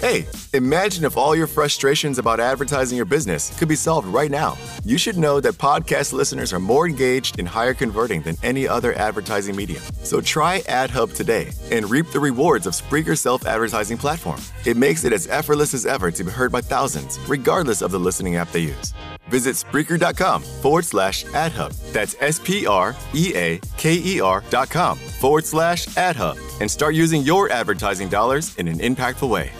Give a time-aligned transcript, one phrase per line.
[0.00, 4.56] Hey, imagine if all your frustrations about advertising your business could be solved right now.
[4.82, 8.94] You should know that podcast listeners are more engaged and higher converting than any other
[8.94, 9.82] advertising medium.
[10.02, 14.40] So try AdHub today and reap the rewards of Spreaker's self advertising platform.
[14.64, 18.00] It makes it as effortless as ever to be heard by thousands, regardless of the
[18.00, 18.94] listening app they use.
[19.28, 21.76] Visit Spreaker.com forward slash AdHub.
[21.92, 26.70] That's S P R E A K E R dot com forward slash AdHub and
[26.70, 29.52] start using your advertising dollars in an impactful way.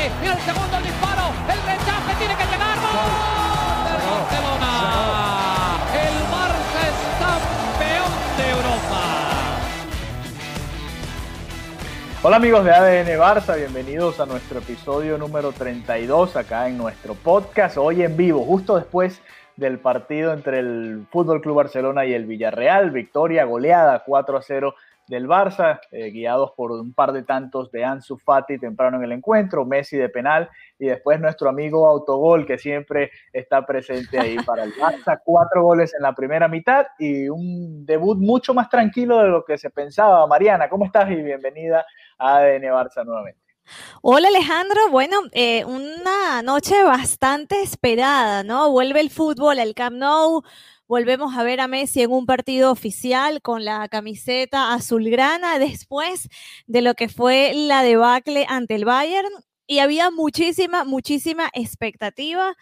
[0.00, 1.28] Y el segundo disparo.
[1.46, 2.78] El rechace tiene que llegar.
[2.80, 3.90] ¡Gol!
[4.08, 4.72] Barcelona.
[5.92, 9.02] El Barça es campeón de Europa.
[12.22, 17.76] Hola amigos de ADN Barça, bienvenidos a nuestro episodio número 32 acá en nuestro podcast,
[17.76, 19.20] hoy en vivo, justo después
[19.56, 24.74] del partido entre el Fútbol Club Barcelona y el Villarreal, victoria goleada 4 a 0
[25.10, 29.10] del Barça, eh, guiados por un par de tantos de Ansu Fati temprano en el
[29.10, 34.62] encuentro, Messi de penal y después nuestro amigo Autogol que siempre está presente ahí para
[34.62, 39.28] el Barça, cuatro goles en la primera mitad y un debut mucho más tranquilo de
[39.28, 40.24] lo que se pensaba.
[40.28, 41.10] Mariana, ¿cómo estás?
[41.10, 41.84] Y bienvenida
[42.16, 43.40] a ADN Barça nuevamente.
[44.02, 48.70] Hola Alejandro, bueno, eh, una noche bastante esperada, ¿no?
[48.70, 50.42] Vuelve el fútbol al Camp Nou,
[50.90, 56.28] volvemos a ver a Messi en un partido oficial con la camiseta azulgrana después
[56.66, 59.30] de lo que fue la debacle ante el Bayern
[59.68, 62.56] y había muchísima, muchísima expectativa.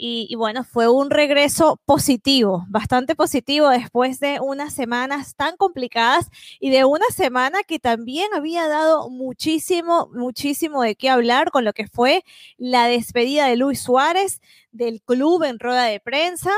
[0.00, 6.70] Y, bueno, fue un regreso positivo, bastante positivo después de unas semanas tan complicadas y
[6.70, 11.86] de una semana que también había dado muchísimo, muchísimo de qué hablar con lo que
[11.86, 12.24] fue
[12.56, 14.40] la despedida de Luis Suárez
[14.72, 16.50] del club en rueda de prensa.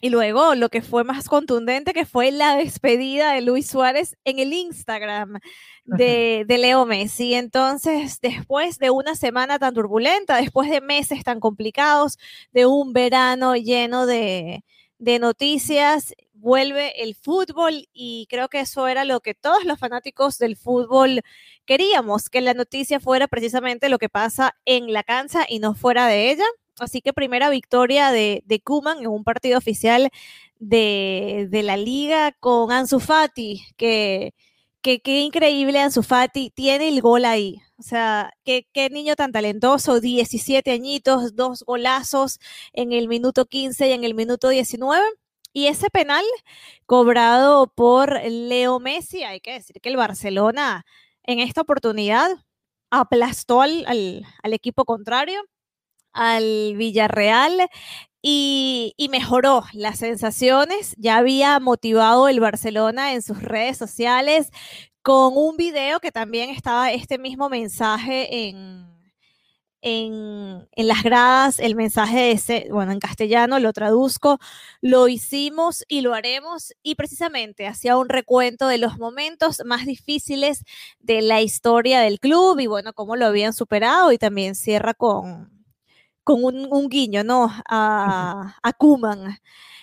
[0.00, 4.38] Y luego lo que fue más contundente, que fue la despedida de Luis Suárez en
[4.38, 5.38] el Instagram
[5.84, 7.34] de, de, Leo Messi.
[7.34, 12.18] Entonces, después de una semana tan turbulenta, después de meses tan complicados,
[12.52, 14.64] de un verano lleno de,
[14.98, 20.38] de noticias, vuelve el fútbol y creo que eso era lo que todos los fanáticos
[20.38, 21.22] del fútbol
[21.64, 26.06] queríamos, que la noticia fuera precisamente lo que pasa en la cancha y no fuera
[26.06, 26.44] de ella.
[26.78, 30.10] Así que primera victoria de, de Kuman en un partido oficial
[30.58, 34.34] de, de, la liga con Ansu Fati, que,
[34.82, 37.62] que, increíble Ansu Fati, tiene el gol ahí.
[37.78, 42.38] O sea, qué, qué niño tan talentoso, 17 añitos, dos golazos
[42.72, 45.04] en el minuto 15 y en el minuto 19.
[45.52, 46.24] Y ese penal
[46.86, 50.84] cobrado por Leo Messi, hay que decir que el Barcelona
[51.24, 52.30] en esta oportunidad
[52.90, 55.42] aplastó al, al equipo contrario
[56.16, 57.68] al Villarreal
[58.22, 60.94] y, mejoró las sensaciones.
[60.98, 64.50] Ya había motivado el Barcelona en sus redes sociales
[65.02, 68.88] con un video que también estaba este mismo mensaje en,
[69.80, 74.40] en, en, las gradas, el mensaje de ese, bueno, en castellano lo traduzco,
[74.80, 80.64] lo hicimos y lo haremos, y precisamente hacía un recuento de los momentos más difíciles
[80.98, 85.55] de la historia del club y bueno, cómo lo habían superado y también cierra con,
[86.26, 87.48] con un, un guiño, ¿no?
[87.70, 89.38] A, a Kuman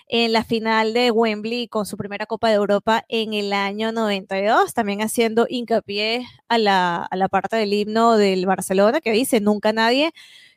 [0.10, 4.74] en la final de Wembley con su primera Copa de Europa en el año 92,
[4.74, 9.72] también haciendo hincapié a la, a la parte del himno del Barcelona que dice, nunca
[9.72, 10.12] nadie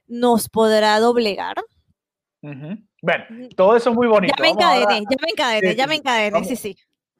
[0.08, 1.54] nos podrá doblegar.
[2.42, 2.86] Uh -huh.
[3.00, 3.24] Bueno,
[3.54, 4.34] todo eso es muy bonito.
[4.36, 6.76] Ya me encadené, ya me encadené, sí, ya me encadené, vamos, sí, sí.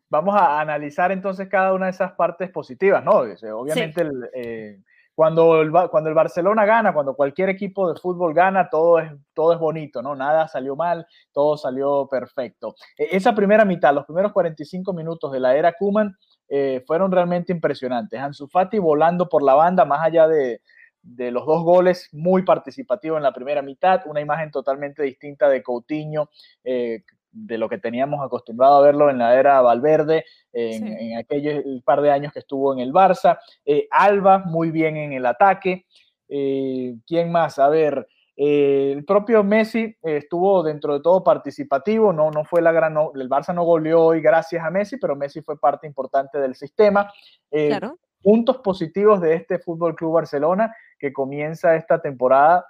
[0.09, 3.13] Vamos a analizar entonces cada una de esas partes positivas, ¿no?
[3.13, 4.09] Obviamente sí.
[4.09, 4.31] el...
[4.35, 4.81] Eh,
[5.17, 9.55] cuando el, cuando el Barcelona gana, cuando cualquier equipo de fútbol gana, todo es, todo
[9.55, 10.15] es bonito, ¿no?
[10.15, 12.75] Nada salió mal, todo salió perfecto.
[12.99, 16.15] E, esa primera mitad, los primeros 45 minutos de la era Kuman,
[16.49, 18.21] eh, fueron realmente impresionantes.
[18.21, 20.61] Ansu Fati volando por la banda, más allá de,
[21.01, 25.63] de los dos goles, muy participativo en la primera mitad, una imagen totalmente distinta de
[25.63, 26.29] Coutinho,
[26.63, 27.05] eh,
[27.37, 30.95] de lo que teníamos acostumbrado a verlo en la era Valverde, en, sí.
[30.99, 33.39] en aquellos par de años que estuvo en el Barça.
[33.65, 35.87] Eh, Alba, muy bien en el ataque.
[36.29, 37.59] Eh, ¿Quién más?
[37.59, 42.73] A ver, eh, el propio Messi estuvo dentro de todo participativo, no, no fue la
[42.73, 46.39] gran, no, el Barça no goleó hoy gracias a Messi, pero Messi fue parte importante
[46.39, 47.13] del sistema.
[47.51, 47.99] claro.
[48.23, 52.67] Puntos positivos de este Fútbol Club Barcelona que comienza esta temporada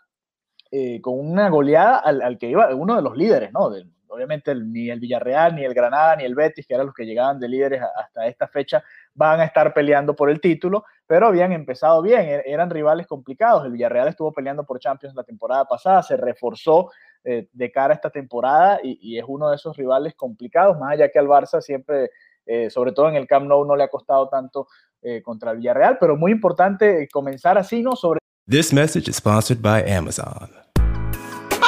[1.00, 3.70] con una goleada al, al, que iba uno de los líderes, ¿no?
[3.70, 7.04] Del, obviamente ni el Villarreal, ni el Granada, ni el Betis, que eran los que
[7.04, 8.82] llegaban de líderes hasta esta fecha,
[9.14, 13.64] van a estar peleando por el título, pero habían empezado bien, e-, eran rivales complicados.
[13.64, 16.90] El Villarreal estuvo peleando por Champions la temporada pasada, se reforzó
[17.24, 21.08] eh, de cara a esta temporada y, es uno de esos rivales complicados, más allá
[21.08, 22.10] que al Barça siempre,
[22.46, 24.68] eh, sobre todo en el Camp Nou, no le ha costado tanto
[25.02, 27.96] eh, contra el Villarreal, pero muy importante comenzar así, ¿no?
[27.96, 30.65] Sobre This message is sponsored by Amazon.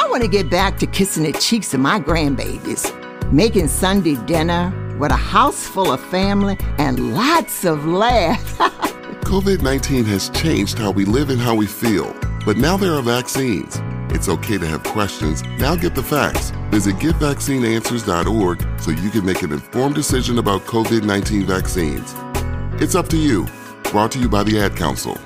[0.09, 2.81] I want to get back to kissing the cheeks of my grandbabies,
[3.31, 8.53] making Sunday dinner with a house full of family and lots of laughs.
[9.29, 12.11] COVID 19 has changed how we live and how we feel,
[12.43, 13.79] but now there are vaccines.
[14.09, 15.43] It's okay to have questions.
[15.59, 16.53] Now get the facts.
[16.71, 22.15] Visit getvaccineanswers.org so you can make an informed decision about COVID 19 vaccines.
[22.81, 23.45] It's up to you.
[23.91, 25.19] Brought to you by the Ad Council.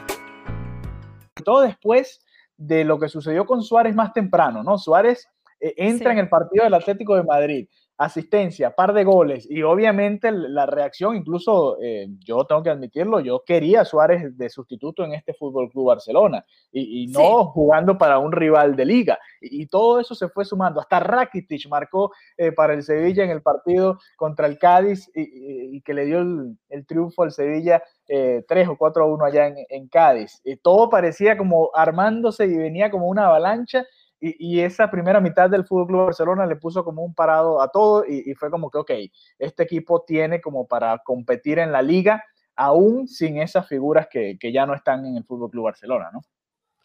[1.46, 2.20] Todo después
[2.58, 4.78] de lo que sucedió con Suárez más temprano, ¿no?
[4.78, 5.28] Suárez
[5.60, 6.14] eh, entra sí.
[6.14, 7.68] en el partido del Atlético de Madrid
[7.98, 13.44] asistencia, par de goles y obviamente la reacción, incluso eh, yo tengo que admitirlo, yo
[13.46, 17.50] quería a Suárez de sustituto en este Fútbol Club Barcelona y, y no sí.
[17.54, 19.20] jugando para un rival de liga.
[19.42, 20.80] Y, y, todo eso se fue sumando.
[20.80, 25.82] Hasta Rakitic marcó eh, para el Sevilla en el partido contra el Cádiz y, y
[25.82, 29.48] que le dio el, el, triunfo al Sevilla eh, 3 o 4 a 1 allá
[29.48, 30.42] en, en Cádiz.
[30.44, 33.86] Y todo parecía como armándose y venía como una avalancha
[34.24, 37.68] y, y, esa primera mitad del Fútbol Club Barcelona le puso como un parado a
[37.68, 38.92] todo y, fue como que, ok,
[39.38, 42.24] este equipo tiene como para competir en la liga,
[42.56, 46.22] aún sin esas figuras que, que ya no están en el Fútbol Club Barcelona, ¿no?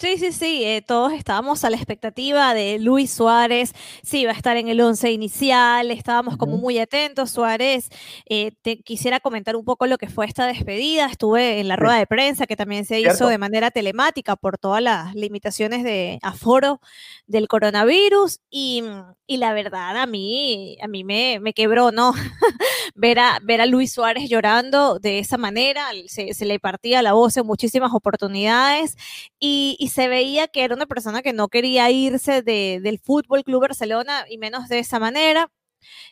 [0.01, 3.73] Sí, sí, sí, eh, todos estábamos a la expectativa de Luis Suárez,
[4.05, 7.33] sí, iba a estar en el once inicial, estábamos como muy atentos.
[7.33, 7.89] Suárez,
[8.27, 11.07] eh, te quisiera comentar un poco lo que fue esta despedida.
[11.07, 13.17] Estuve en la rueda de prensa que también se Cierto.
[13.17, 16.81] hizo de manera telemática por todas las limitaciones de aforo
[17.27, 18.85] del coronavirus y,
[19.27, 22.13] y la verdad a mí, a mí me, me quebró, ¿no?
[22.95, 27.15] ver, a, ver a Luis Suárez llorando de esa manera, se, se le partía la
[27.15, 28.97] voz en muchísimas oportunidades
[29.41, 33.45] y, y se veía que era una persona que no quería irse de, del Fútbol
[33.45, 35.51] Club Barcelona y menos de esa manera.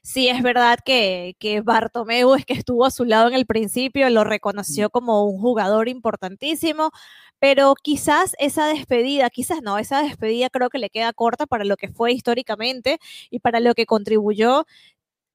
[0.03, 4.09] Sí, es verdad que, que Bartomeu es que estuvo a su lado en el principio,
[4.11, 6.91] lo reconoció como un jugador importantísimo,
[7.39, 11.77] pero quizás esa despedida, quizás no, esa despedida creo que le queda corta para lo
[11.77, 12.99] que fue históricamente
[13.31, 14.67] y para lo que contribuyó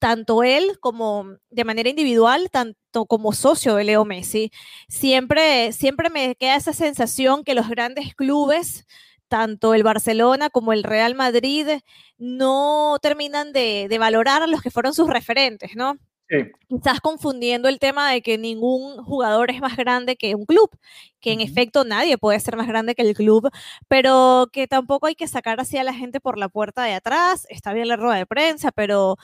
[0.02, 4.50] tanto él como de manera individual, tanto como socio de Leo Messi.
[4.88, 8.84] Siempre, siempre me queda esa sensación que los grandes clubes,
[9.28, 11.68] tanto el Barcelona como el Real Madrid,
[12.18, 15.94] no terminan de, de valorar a los que fueron sus referentes, ¿no?
[16.28, 16.38] Sí.
[16.66, 20.70] Quizás confundiendo el tema de que ningún jugador es más grande que un club,
[21.20, 21.48] que en uh -huh.
[21.50, 23.50] efecto nadie puede ser más grande que el club,
[23.86, 27.46] pero que tampoco hay que sacar así a la gente por la puerta de atrás.
[27.50, 29.16] Está bien la rueda de prensa, pero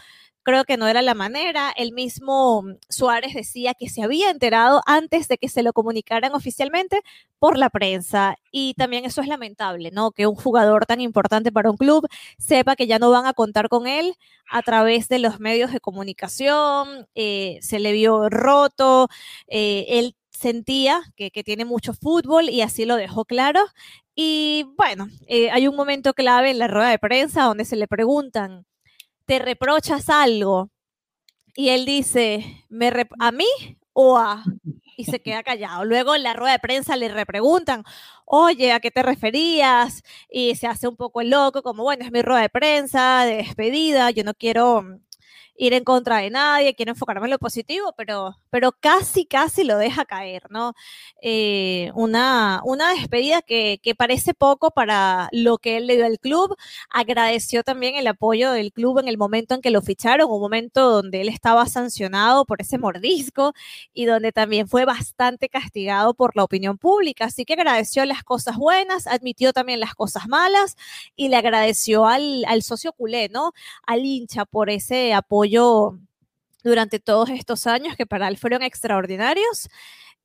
[0.43, 1.73] creo que no era la manera.
[1.77, 7.03] El mismo Suárez decía que se había enterado antes de que se lo comunicaran oficialmente
[7.39, 8.37] por la prensa.
[8.51, 10.11] Y también eso es lamentable, ¿no?
[10.13, 12.07] Que un jugador tan importante para un club
[12.39, 14.15] sepa que ya no van a contar con él
[14.51, 17.07] a través de los medios de comunicación.
[17.15, 19.09] Eh, se le vio roto.
[19.49, 23.61] Eh, él sentía que, que, tiene mucho fútbol y así lo dejó claro.
[24.15, 27.87] Y bueno, eh, hay un momento clave en la rueda de prensa donde se le
[27.87, 28.67] preguntan
[29.29, 30.71] te reprochas algo
[31.55, 32.91] y él dice, ¿me
[33.21, 33.45] ¿a mí
[33.93, 34.43] o a?
[34.97, 35.85] Y se queda callado.
[35.85, 37.85] Luego en la rueda de prensa le repreguntan,
[38.25, 40.03] oye, ¿a qué te referías?
[40.31, 44.11] Y se hace un poco loco, como, bueno, es mi rueda de prensa, de despedida,
[44.11, 44.99] yo no quiero
[45.59, 49.77] ir en contra de nadie, quiero enfocarme en lo positivo, pero, pero casi, casi lo
[49.77, 50.73] deja caer, ¿no?
[51.21, 56.21] Eh, una, una despedida que, que, parece poco para lo que él le dio al
[56.21, 56.57] club.
[56.91, 60.91] Agradeció también el apoyo del club en el momento en que lo ficharon, un momento
[60.91, 63.53] donde él estaba sancionado por ese mordisco
[63.93, 67.25] y donde también fue bastante castigado por la opinión pública.
[67.25, 70.77] Así que agradeció las cosas buenas, admitió también las cosas malas
[71.17, 73.53] y le agradeció al, al socio culé, ¿no?
[73.85, 75.99] Al hincha por ese apoyo apoyo
[76.65, 79.69] durante todos estos años que para él fueron extraordinarios.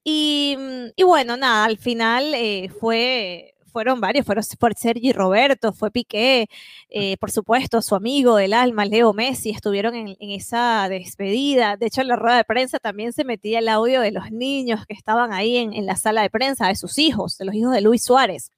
[0.04, 0.58] Y,
[0.96, 6.50] y bueno, nada, al final eh, fue, fueron varios, fueron por Sergi Roberto, fue Piqué,
[6.90, 11.78] eh, por supuesto, su amigo del alma, Leo Messi, estuvieron en, en, esa despedida.
[11.78, 14.86] De hecho, en la rueda de prensa también se metía el audio de los niños
[14.86, 17.74] que estaban ahí en, en la sala de prensa, de sus hijos, de los hijos
[17.74, 18.52] de Luis Suárez.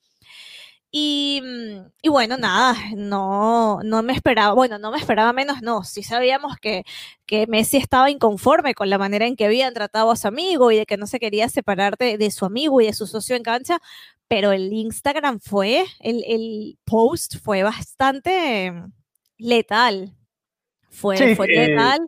[0.98, 1.42] Y,
[2.02, 6.56] y, bueno, nada, no, no me esperaba, bueno, no me esperaba menos, no, sí sabíamos
[6.56, 6.86] que,
[7.25, 10.78] que Messi estaba inconforme con la manera en que habían tratado a su amigo y
[10.78, 13.44] de que no se quería separar de, de su amigo y de su socio en
[13.44, 13.80] cancha,
[14.30, 18.72] pero el Instagram fue, el, el post fue bastante
[19.38, 20.16] letal.
[20.90, 22.08] fue, Sí, fue eh, letal.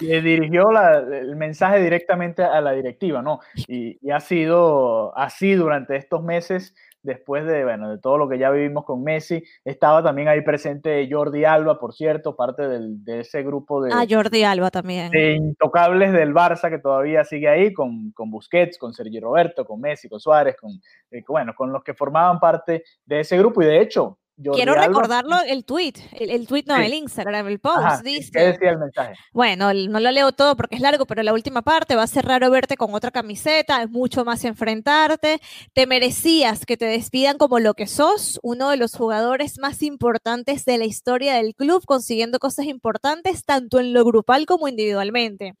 [0.00, 3.40] Le dirigió la- el mensaje directamente a la directiva, ¿no?
[3.68, 6.74] Y, y ha sido así durante estos meses,
[7.04, 9.42] después de, bueno, de todo lo que ya vivimos con Messi.
[9.64, 14.04] Estaba también ahí presente Jordi Alba, por cierto, parte del- de ese grupo de, A
[14.08, 15.10] Jordi Alba también.
[15.10, 19.80] de intocables del Barça que todavía sigue ahí, con, con Busquets, con Sergio Roberto, con
[19.80, 20.70] Messi, con Suárez, con,
[21.10, 23.62] eh, bueno, con los que formaban parte de ese grupo.
[23.62, 26.82] Y de hecho, Jordi Quiero Alba- recordarlo, el tweet, el, el tweet no, Sí.
[26.82, 28.30] el Instagram, el post, Ajá, dice.
[28.32, 29.14] ¿Qué decía el mensaje?
[29.32, 32.24] Bueno, no lo leo todo porque es largo, pero la última parte va a ser
[32.26, 35.40] raro verte con otra camiseta, es mucho más enfrentarte.
[35.72, 40.64] Te merecías que te despidan como lo que sos, uno de los jugadores más importantes
[40.64, 45.54] de la historia del club, consiguiendo cosas importantes tanto en lo grupal como individualmente.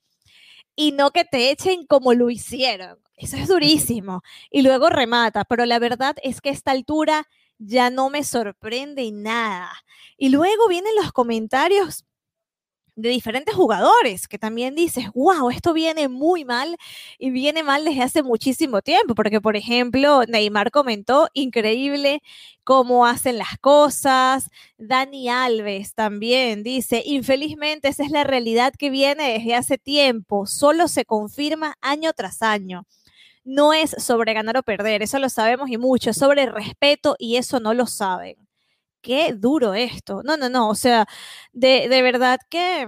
[0.74, 2.98] Y no que te echen como lo hicieron.
[3.16, 4.22] Eso es durísimo.
[4.50, 7.28] Y luego remata, pero la verdad es que a esta altura
[7.58, 9.72] ya no me sorprende nada.
[10.16, 12.04] Y luego vienen los comentarios
[12.94, 16.76] de diferentes jugadores que también dices, wow, esto viene muy mal
[17.18, 22.20] y viene mal desde hace muchísimo tiempo, porque por ejemplo, Neymar comentó, increíble
[22.64, 29.32] cómo hacen las cosas, Dani Alves también dice, infelizmente esa es la realidad que viene
[29.38, 32.84] desde hace tiempo, solo se confirma año tras año.
[33.44, 37.36] No es sobre ganar o perder, eso lo sabemos y mucho, es sobre respeto y
[37.36, 38.36] eso no lo saben
[39.02, 40.22] qué duro esto.
[40.24, 41.06] No, no, no, o sea,
[41.52, 42.86] de, de verdad que,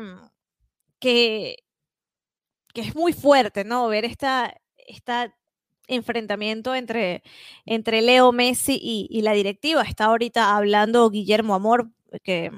[2.73, 3.89] que es muy fuerte, ¿no?
[3.89, 4.55] Ver esta,
[4.87, 5.35] esta
[5.87, 7.23] enfrentamiento entre,
[7.67, 9.83] entre Leo Messi y, y la directiva.
[9.83, 11.91] Está ahorita hablando Guillermo Amor,
[12.23, 12.51] que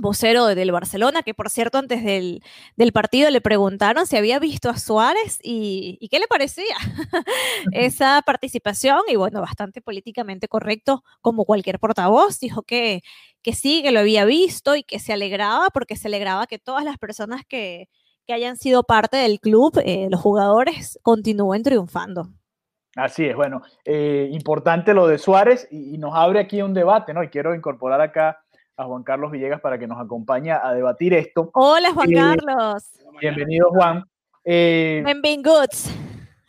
[0.00, 2.42] vocero de- del Barcelona, que por cierto antes del,
[2.76, 6.74] del partido le preguntaron si había visto a Suárez y, y qué le parecía
[7.72, 13.02] esa participación y bueno, bastante políticamente correcto como cualquier portavoz, dijo que,
[13.42, 16.84] que sí, que lo había visto y que se alegraba porque se alegraba que todas
[16.84, 17.88] las personas que,
[18.26, 22.28] que hayan sido parte del club, eh, los jugadores, continúen triunfando.
[22.96, 27.14] Así es, bueno, eh, importante lo de Suárez y, y nos abre aquí un debate,
[27.14, 27.22] ¿no?
[27.22, 28.40] Y quiero incorporar acá
[28.80, 31.50] a Juan Carlos Villegas para que nos acompañe a debatir esto.
[31.52, 34.02] Hola Juan Eh, Carlos, Bienvenido, Juan.
[34.44, 35.02] Eh,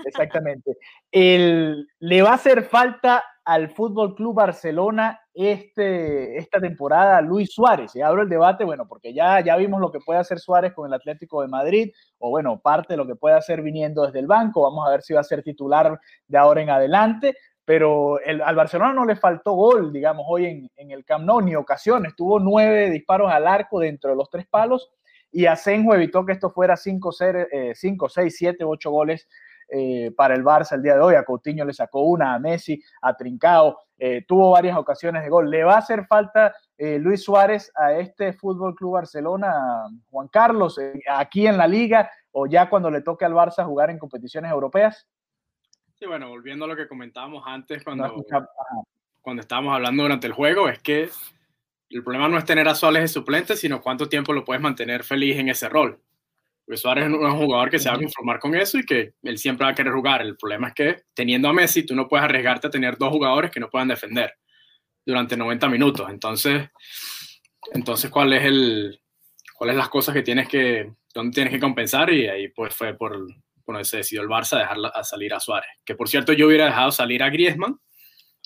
[0.06, 0.78] exactamente.
[1.12, 7.94] El- ¿Le va a hacer falta al Fútbol Club Barcelona este, esta temporada Luis Suárez?
[7.98, 10.88] Y abro el debate, bueno, porque ya, ya vimos lo que puede hacer Suárez con
[10.88, 14.28] el Atlético de Madrid, o bueno, parte de lo que puede hacer viniendo desde el
[14.28, 14.62] banco.
[14.62, 17.36] Vamos a ver si va a ser titular de ahora en adelante.
[17.65, 22.15] Pero el- al Barcelona no le faltó gol, digamos, hoy en, el Camp ni ocasiones.
[22.15, 24.91] Tuvo nueve disparos al arco dentro de los tres palos
[25.32, 29.27] y Asenjo evitó que esto fuera 5, 6, 7, 8 goles
[29.70, 31.15] eh, para el Barça el día de hoy.
[31.15, 33.77] A Coutinho le sacó una, a Messi, a Trincao.
[33.98, 35.50] eh, tuvo varias ocasiones de gol.
[35.50, 40.77] ¿Le va a hacer falta eh, Luis Suárez a este Fútbol Club Barcelona, Juan Carlos,
[41.08, 45.08] aquí en la liga o ya cuando le toque al Barça jugar en competiciones europeas?
[46.01, 48.25] Sí, bueno, volviendo a lo que comentábamos antes cuando,
[49.22, 51.12] cuando estábamos hablando durante el juego, es que
[51.91, 55.03] el problema no es tener a Suárez de suplente, sino cuánto tiempo lo puedes mantener
[55.03, 56.01] feliz en ese rol.
[56.65, 58.84] Porque Suárez es un es un jugador que se va a conformar con eso y
[58.84, 60.24] que él siempre va a querer jugar.
[60.24, 63.51] El problema es que teniendo a Messi, tú no puedes arriesgarte a tener dos jugadores
[63.51, 64.34] que no puedan defender
[65.05, 66.10] durante 90 minutos.
[66.10, 66.67] Entonces,
[67.74, 69.00] entonces ¿cuál es el,
[69.53, 72.12] cuáles las cosas que tienes que, dónde tienes que compensar?
[72.12, 73.27] Y ahí pues fue por,
[73.65, 75.70] donde se decidió el Barça dejar a salir a Suárez.
[75.86, 77.77] Que por cierto yo hubiera dejado salir a Griezmann,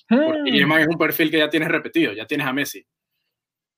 [0.08, 2.86] porque Hmm, Griezmann es un perfil que ya tienes repetido, ya tienes a Messi.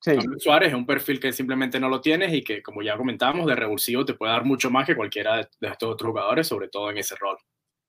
[0.02, 0.16] sí.
[0.40, 3.56] Suárez es un perfil que simplemente no lo tienes y que, como ya comentamos, de
[3.56, 6.90] revulsivo te puede dar mucho más que cualquiera de, de estos otros jugadores, sobre todo
[6.92, 7.38] en ese rol.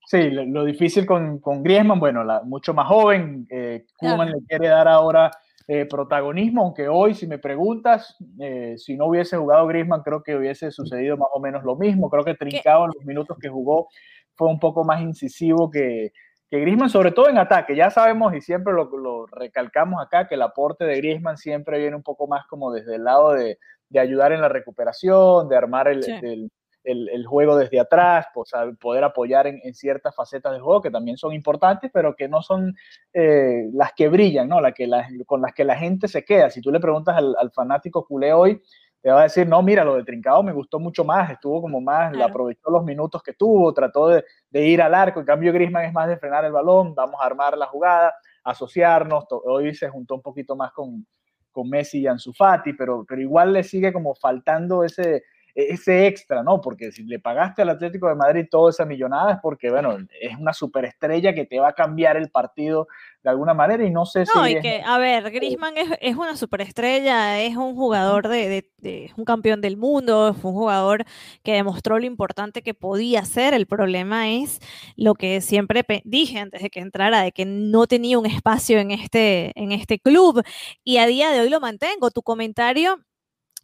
[0.06, 4.40] Sí, lo, lo difícil con, con Griezmann, bueno, la, mucho más joven, eh, Koeman Claro.
[4.40, 5.30] le quiere dar ahora
[5.70, 10.34] eh, protagonismo, aunque hoy, si me preguntas, eh, si no hubiese jugado Griezmann, creo que
[10.34, 12.08] hubiese sucedido más o menos lo mismo.
[12.08, 13.88] Creo que Trincao en los minutos que jugó
[14.34, 16.12] fue un poco más incisivo que,
[16.50, 17.76] que Griezmann, sobre todo en ataque.
[17.76, 21.96] Ya sabemos y siempre lo, lo recalcamos acá, que el aporte de Griezmann siempre viene
[21.96, 23.58] un poco más como desde el lado de,
[23.90, 26.12] de ayudar en la recuperación, de armar el, Sí.
[26.22, 26.50] el-
[26.88, 30.90] el- el juego desde atrás, pues, poder apoyar en, en ciertas facetas del juego que
[30.90, 32.74] también son importantes, pero que no son
[33.12, 34.60] eh, las que brillan, ¿no?
[34.60, 36.50] La que la- con las que la gente se queda.
[36.50, 38.60] Si tú le preguntas al, al fanático culé hoy,
[39.00, 41.80] te va a decir, no, mira, lo de Trincado me gustó mucho más, estuvo como
[41.80, 45.52] más, le aprovechó los minutos que tuvo, trató de, de, ir al arco, en cambio
[45.52, 49.88] Grisman es más de frenar el balón, vamos a armar la jugada, asociarnos, hoy se
[49.88, 51.06] juntó un poquito más con,
[51.52, 55.22] con Messi y Ansu Fati, pero, pero igual le sigue como faltando ese,
[55.58, 56.60] ese extra, ¿no?
[56.60, 60.36] Porque si le pagaste al Atlético de Madrid toda esa millonada es porque, bueno, es
[60.38, 62.86] una superestrella que te va a cambiar el partido
[63.24, 64.38] de alguna manera y no sé si...
[64.38, 69.10] No, y que, a ver, Griezmann es, es, una superestrella, es un jugador de, de,
[69.16, 71.04] un campeón del mundo, fue un jugador
[71.42, 73.52] que demostró lo importante que podía ser.
[73.52, 74.60] El problema es
[74.96, 78.92] lo que siempre dije antes de que entrara, de que no tenía un espacio en
[78.92, 80.40] este, en este club
[80.84, 82.12] y a día de hoy lo mantengo.
[82.12, 83.00] Tu comentario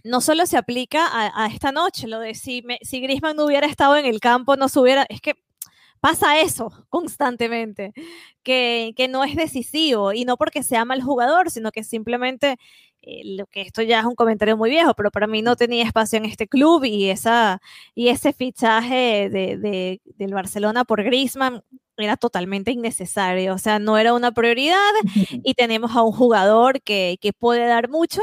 [0.04, 3.66] no solo se aplica a, esta noche, lo de si, me, si Grisman no hubiera
[3.66, 5.34] estado en el campo, no se hubiera, es que
[6.00, 7.94] pasa eso constantemente,
[8.42, 12.58] que, que, no es decisivo y no porque se ama el jugador, sino que simplemente,
[13.00, 15.84] eh, lo que esto ya es un comentario muy viejo, pero para mí no tenía
[15.84, 17.62] espacio en este club y, esa,
[17.94, 21.62] y ese fichaje de, de, del Barcelona por Grisman
[21.96, 24.76] era totalmente innecesario, o sea, no era una prioridad
[25.42, 28.20] y tenemos a un jugador que, que puede dar mucho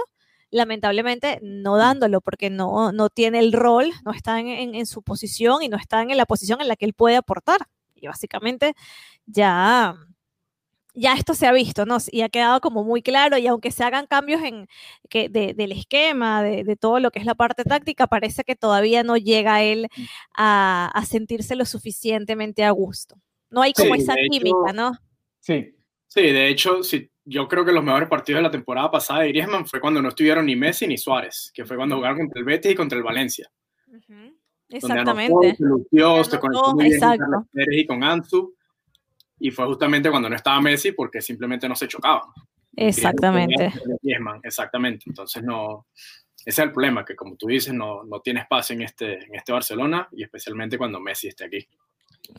[0.51, 5.69] lamentablemente no dándolo porque no, no tiene el rol, no está en, su posición y
[5.69, 7.61] no está en la posición en la que él puede aportar.
[7.95, 8.73] Y básicamente
[9.25, 9.95] ya,
[10.93, 11.97] ya esto se ha visto, ¿no?
[12.11, 14.67] Y ha quedado como muy claro y aunque se hagan cambios en,
[15.09, 19.15] que, del esquema, de, todo lo que es la parte táctica, parece que todavía no
[19.17, 20.03] llega él mm.
[20.35, 23.15] a, sentirse lo suficientemente a gusto.
[23.49, 24.93] No hay como esa química, ¿no?
[25.39, 25.75] Sí.
[26.13, 29.29] Sí, de hecho, si yo creo que los mejores partidos de la temporada pasada de
[29.29, 32.45] Griezmann fue cuando no estuvieron ni Messi ni Suárez, que fue cuando jugaron contra el
[32.45, 33.49] Betis y contra el Valencia.
[34.67, 35.55] Exactamente.
[35.59, 38.53] Donde se conectó muy bien con Pérez y con Ansu,
[39.39, 42.29] y fue justamente cuando no estaba Messi porque simplemente no se chocaban.
[42.75, 43.73] Exactamente.
[44.01, 45.05] Griezmann, exactamente.
[45.07, 45.87] Entonces no,
[46.45, 49.35] ese es el problema, que como tú dices, no, no tiene espacio en este, en
[49.35, 51.67] este Barcelona y especialmente cuando Messi esté aquí.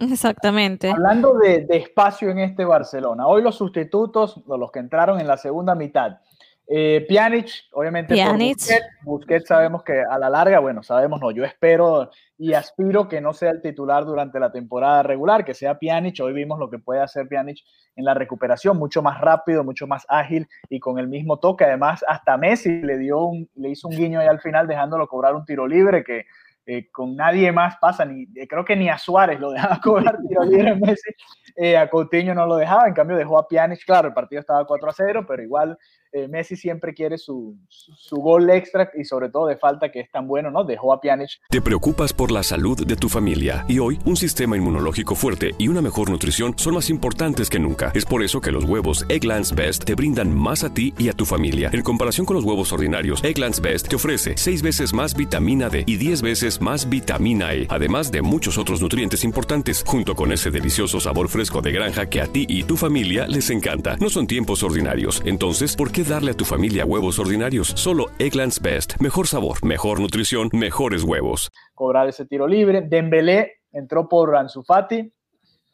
[0.00, 0.90] Exactamente.
[0.90, 5.74] Hablando de, espacio en este Barcelona, hoy los sustitutos, los que entraron en la segunda
[5.74, 6.18] mitad,
[6.66, 8.70] eh, Pjanic, obviamente Busquets,
[9.02, 13.32] Busquets, sabemos que a la larga, bueno, sabemos no, yo espero y aspiro que no
[13.32, 17.00] sea el titular durante la temporada regular, que sea Pjanic, hoy vimos lo que puede
[17.00, 17.58] hacer Pjanic
[17.96, 22.04] en la recuperación, mucho más rápido, mucho más ágil y con el mismo toque, además
[22.06, 25.44] hasta Messi le dio un, le hizo un guiño ahí al final dejándolo cobrar un
[25.44, 26.24] tiro libre que
[26.66, 30.18] eh, con nadie más pasa, ni, eh, creo que ni a Suárez lo dejaba cobrar
[30.28, 31.10] tiro Messi,
[31.56, 34.64] eh, a Coutinho no lo dejaba, en cambio dejó a Pjanic, claro, el partido estaba
[34.64, 35.78] 4 a 0, pero igual
[36.12, 40.10] eh, Messi siempre quiere su, su, gol extra y sobre todo de falta que es
[40.10, 40.62] tan bueno, ¿no?
[40.64, 41.30] Dejó a Pjanic.
[41.48, 45.68] Te preocupas por la salud de tu familia y hoy un sistema inmunológico fuerte y
[45.68, 47.92] una mejor nutrición son más importantes que nunca.
[47.94, 51.14] Es por eso que los huevos Egglands Best te brindan más a ti y a
[51.14, 51.70] tu familia.
[51.72, 55.84] En comparación con los huevos ordinarios, Egglands Best te ofrece 6 veces más vitamina D
[55.86, 60.50] y 10 veces más vitamina E, además de muchos otros nutrientes importantes, junto con ese
[60.50, 63.96] delicioso sabor fresco de granja que a ti y tu familia les encanta.
[63.96, 67.68] No son tiempos ordinarios, entonces, ¿por qué darle a tu familia huevos ordinarios?
[67.68, 69.00] Solo Egglands Best.
[69.00, 71.50] Mejor sabor, mejor nutrición, mejores huevos.
[71.74, 72.82] Cobrar ese tiro libre.
[72.82, 75.12] Dembélé entró por Ansu Fati.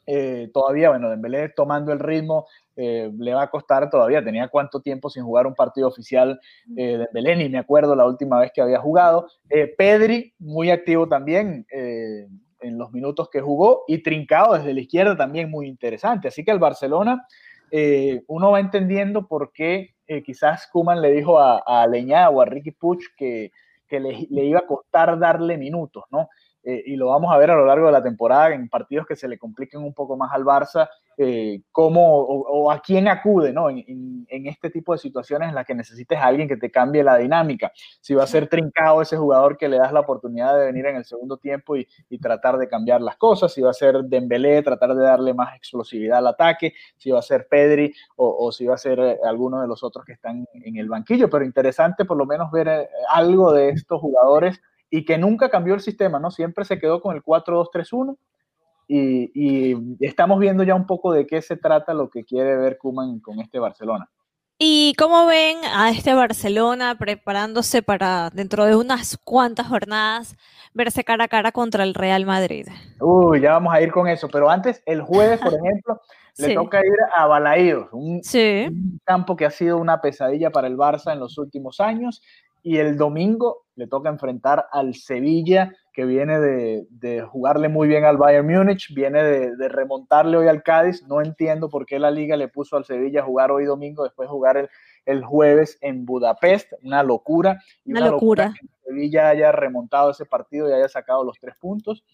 [0.07, 2.47] Eh, todavía, bueno, Dembélé tomando el ritmo
[2.81, 4.25] eh, le va a costar todavía.
[4.25, 6.41] Tenía cuánto tiempo sin jugar un partido oficial
[6.77, 9.27] eh, Dembélé, ni me acuerdo la última vez que había jugado.
[9.51, 13.83] Eh, Pedri, muy activo también en los minutos que jugó.
[13.89, 16.29] Y Trincado desde la izquierda también muy interesante.
[16.29, 17.27] Así que el Barcelona,
[18.29, 22.47] uno va entendiendo por qué eh, quizás Kuman le dijo a, a Leñá o a
[22.47, 23.53] Ricky Puch que,
[23.87, 26.29] que le, le, iba a costar darle minutos, ¿no?
[26.65, 29.17] Eh, y lo vamos a ver a lo largo de la temporada en partidos que
[29.17, 33.69] se le compliquen un poco más al Barça, eh, cómo o, a quién acude ¿no?
[33.71, 37.17] En, este tipo de situaciones en las que necesites a alguien que te cambie la
[37.17, 37.73] dinámica.
[38.01, 40.97] Si va a ser trincado ese jugador que le das la oportunidad de venir en
[40.97, 41.87] el segundo tiempo y,
[42.21, 46.19] tratar de cambiar las cosas, si va a ser Dembélé, tratar de darle más explosividad
[46.19, 49.69] al ataque, si va a ser Pedri o, si va a ser eh, alguno de
[49.69, 53.71] los otros que están en el banquillo, pero interesante por lo menos ver algo de
[53.71, 56.31] estos jugadores y que nunca cambió el sistema, ¿no?
[56.31, 58.17] Siempre se quedó con el 4-2-3-1
[58.87, 62.79] y, y, estamos viendo ya un poco de qué se trata lo que quiere ver
[62.79, 64.09] Kuman con este Barcelona.
[64.59, 70.37] ¿Y cómo ven a este Barcelona preparándose para dentro de unas cuantas jornadas
[70.75, 72.67] verse cara a cara contra el Real Madrid?
[73.01, 76.01] Uy, ya vamos a ir con eso, pero antes, el jueves, por ejemplo,
[76.39, 80.77] le toca ir a Balaídos, un, un, campo que ha sido una pesadilla para el
[80.77, 82.23] Barça en los últimos años
[82.63, 88.05] y el domingo le toca enfrentar al Sevilla, que viene de, de, jugarle muy bien
[88.05, 91.05] al Bayern Múnich, viene de, de, remontarle hoy al Cádiz.
[91.07, 94.29] No entiendo por qué la liga le puso al Sevilla a jugar hoy domingo, después
[94.29, 94.69] de jugar el,
[95.07, 96.73] el jueves en Budapest.
[96.83, 97.63] Una locura.
[97.85, 98.47] Y una, una locura.
[98.47, 98.61] locura.
[98.61, 102.05] que Sevilla haya remontado ese partido y haya sacado los tres puntos.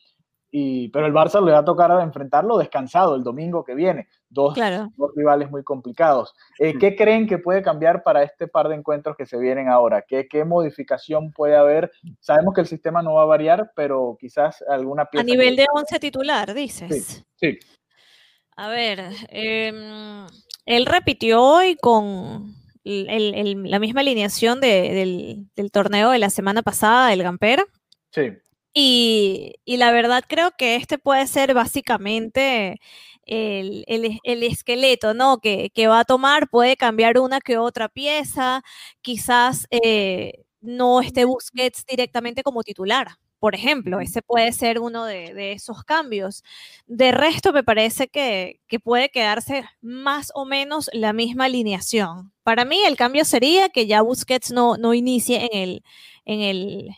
[0.57, 4.07] Y, pero el Barça le va a tocar enfrentarlo descansado el domingo que viene.
[4.29, 4.93] Dos, claro.
[4.97, 6.33] dos rivales muy complicados.
[6.61, 10.03] Eh, ¿Qué creen que puede cambiar para este par de encuentros que se vienen ahora?
[10.07, 11.91] ¿Qué, ¿Qué, modificación puede haber?
[12.21, 15.23] Sabemos que el sistema no va a variar, pero quizás alguna pieza.
[15.23, 17.25] A nivel de 11 titular, dices.
[17.35, 17.59] Sí.
[17.59, 17.59] sí.
[18.55, 19.73] A ver, eh,
[20.67, 26.31] él repitió hoy con el, el, la misma alineación de, del, del torneo de la
[26.31, 27.65] semana pasada, el Gamper.
[28.13, 28.31] Sí.
[28.77, 32.81] Y, y, la verdad creo que este puede ser básicamente
[33.25, 35.39] el, el, el esqueleto, ¿no?
[35.39, 38.65] Que, que, va a tomar, puede cambiar una que otra pieza,
[39.01, 43.09] quizás eh, no esté Busquets directamente como titular.
[43.39, 46.43] Por ejemplo, ese puede ser uno de, de esos cambios.
[46.87, 52.33] De resto, me parece que, que, puede quedarse más o menos la misma alineación.
[52.43, 55.85] Para mí, el cambio sería que ya Busquets no, no inicie en el,
[56.25, 56.89] en el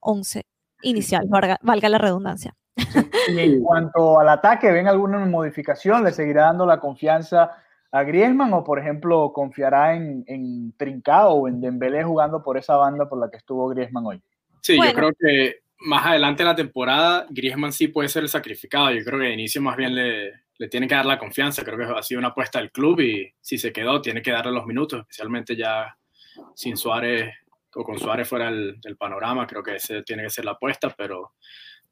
[0.00, 0.44] 11
[0.82, 2.54] inicial, valga, valga la redundancia.
[3.28, 6.04] Y en cuanto al ataque, ¿ven alguna modificación?
[6.04, 7.52] ¿Le seguirá dando la confianza
[7.90, 12.76] a Griezmann o, por ejemplo, confiará en, en Trincao o en Dembélé jugando por esa
[12.76, 14.22] banda por la que estuvo Griezmann hoy?
[14.60, 14.92] Sí, bueno.
[14.92, 18.90] yo creo que más adelante en la temporada Griezmann sí puede ser el sacrificado.
[18.90, 21.64] Yo creo que de inicio más bien le, le tiene que dar la confianza.
[21.64, 24.52] Creo que ha sido una apuesta del club y si se quedó tiene que darle
[24.52, 25.96] los minutos, especialmente ya
[26.54, 27.32] sin Suárez
[27.76, 30.94] o con Suárez fuera del, del, panorama, creo que ese tiene que ser la apuesta,
[30.96, 31.34] pero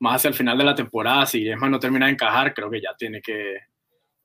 [0.00, 2.80] más hacia el final de la temporada, si Griezmann no termina de encajar, creo que
[2.80, 3.58] ya tiene que,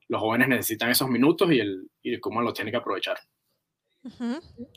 [0.08, 3.18] los jóvenes necesitan esos minutos y el, y cómo lo tiene que aprovechar.
[4.04, 4.68] Uh -huh.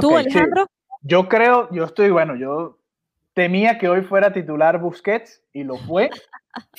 [0.00, 0.64] ¿Tú, okay, Alejandro?
[0.64, 0.98] Sí.
[1.02, 2.78] Yo creo, yo estoy, bueno, yo
[3.34, 6.10] temía que hoy fuera titular Busquets y lo fue.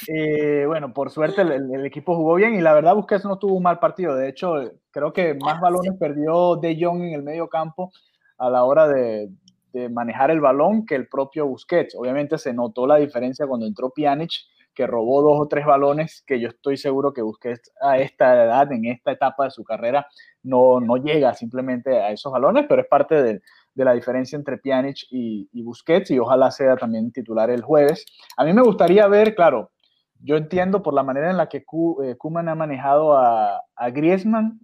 [0.07, 3.55] Eh, bueno, por suerte el, el, equipo jugó bien y la verdad Busquets no tuvo
[3.55, 4.15] un mal partido.
[4.15, 5.97] De hecho, creo que más balones sí.
[5.99, 7.91] perdió De Jong en el medio campo
[8.37, 9.29] a la hora de,
[9.71, 11.95] de, manejar el balón que el propio Busquets.
[11.95, 14.31] Obviamente se notó la diferencia cuando entró Pjanic,
[14.73, 18.71] que robó dos o tres balones que yo estoy seguro que Busquets a esta edad,
[18.71, 20.07] en esta etapa de su carrera,
[20.41, 23.41] no, no llega simplemente a esos balones, pero es parte de,
[23.75, 28.05] de la diferencia entre Pjanic y, y, Busquets y ojalá sea también titular el jueves.
[28.37, 29.71] A mí me gustaría ver, claro,
[30.19, 34.59] yo entiendo por la manera en la que Koeman ha manejado a, a Griezmann,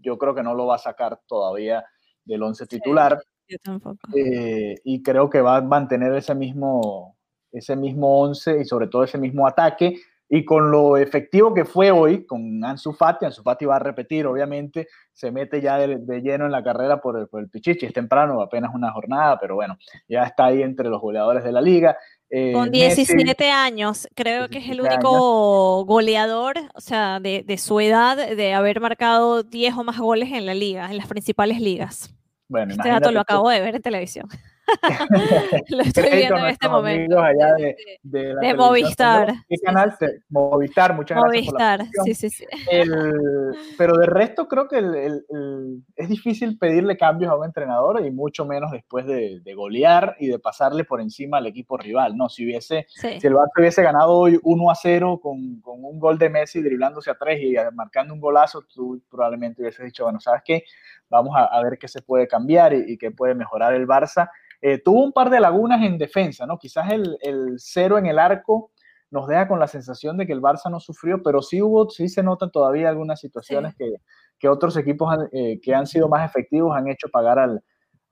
[0.00, 1.84] yo creo que no lo va a sacar todavía
[2.24, 3.18] del once titular.
[3.46, 3.98] Sí, yo tampoco.
[4.14, 7.16] Eh, y creo que va a mantener ese mismo,
[7.50, 9.96] ese mismo once y sobre todo ese mismo ataque.
[10.34, 14.26] Y con lo efectivo que fue hoy con Ansu Fati, Ansu Fati va a repetir,
[14.26, 17.84] obviamente, se mete ya de, de lleno en la carrera por el, por el, Pichichi,
[17.84, 19.76] es temprano, apenas una jornada, pero bueno,
[20.08, 21.98] ya está ahí entre los goleadores de la liga.
[22.34, 25.86] Eh, con 17 Messi, años, creo 17 que es el único años.
[25.86, 30.46] goleador, o sea, de, de, su edad, de haber marcado 10 o más goles en
[30.46, 32.14] la liga, en las principales ligas.
[32.48, 34.28] Bueno, este dato lo acabo de ver en televisión.
[35.68, 37.18] lo estoy viendo en este momento.
[37.18, 39.32] Allá de, de, de Movistar.
[39.48, 39.94] ¿Qué canal?
[39.98, 40.06] Sí.
[40.28, 41.98] Movistar, muchas Movistar, gracias.
[41.98, 42.44] Movistar, sí, sí, sí.
[42.70, 42.90] El,
[43.78, 48.10] pero de resto creo que el, el, es difícil pedirle cambios a un entrenador y
[48.10, 52.16] mucho menos después de, de, golear y de pasarle por encima al equipo rival.
[52.16, 53.20] No, si hubiese, sí.
[53.20, 56.62] si el Barça hubiese ganado hoy 1 a 0 con, con, un gol de Messi
[56.62, 60.64] driblándose a 3 y marcando un golazo, tú probablemente hubieses dicho, bueno, ¿sabes qué?
[61.12, 64.28] Vamos a, a ver qué se puede cambiar y, y qué puede mejorar el Barça
[64.64, 66.56] eh, tuvo un par de lagunas en defensa, ¿no?
[66.56, 68.70] Quizás el, el, cero en el arco
[69.10, 72.08] nos deja con la sensación de que el Barça no sufrió, pero sí hubo, sí
[72.08, 73.78] se notan todavía algunas situaciones sí.
[73.78, 73.96] que,
[74.38, 77.60] que, otros equipos han, eh, que han sido más efectivos han hecho pagar al,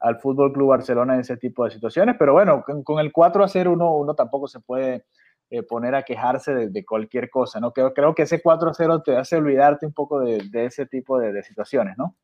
[0.01, 3.45] al Fútbol Club Barcelona en ese tipo de situaciones, pero bueno, con, con el 4
[3.45, 5.05] a 0 uno, uno tampoco se puede
[5.51, 7.73] eh, poner a quejarse de, de, cualquier cosa, ¿no?
[7.73, 10.87] Creo, creo que ese 4 a 0 te hace olvidarte un poco de, de ese
[10.87, 12.17] tipo de, de situaciones, ¿no?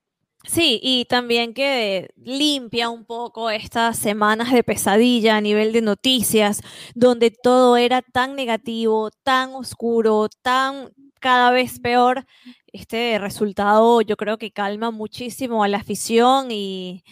[0.49, 6.61] Sí, y también que limpia un poco estas semanas de pesadilla a nivel de noticias,
[6.95, 12.25] donde todo era tan negativo, tan oscuro, tan cada vez peor.
[12.73, 17.03] Este resultado yo creo que calma muchísimo a la afición y,